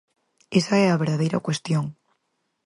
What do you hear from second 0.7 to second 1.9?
é a verdadeira cuestión!